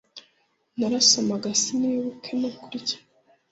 [0.77, 2.97] Narasomaga sinibuke no kurya